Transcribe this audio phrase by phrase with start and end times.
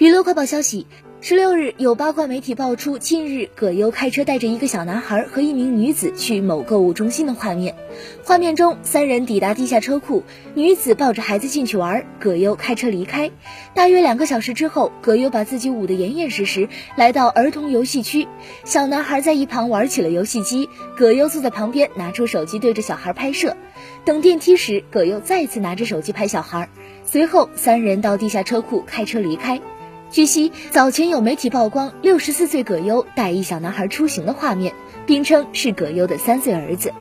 [0.00, 0.86] 娱乐快报消息：
[1.20, 7.76] 十六日，有八卦媒体爆出，近日葛优开车带着一个小男孩和一名女子去某购物中心的画面。
[8.24, 10.22] 画面中，三人抵达地下车库，
[10.54, 13.30] 女子抱着孩子进去玩，葛优开车离开。
[13.74, 18.26] 大约两个小时之后，葛优把自己捂得严严实实，来到儿童游戏区，
[18.64, 23.54] 小男孩在一旁玩起了游戏机，葛优坐在旁边，拿出手机对着小孩拍摄。
[24.06, 26.70] 等电梯时，葛优再次拿着手机拍小孩，
[27.04, 29.60] 随后三人到地下车库开车离开。
[30.12, 34.74] 据悉，早前有媒体曝光六十四岁葛优带一小男孩出行的画面，
[35.06, 36.92] 并称是葛优的三岁儿子。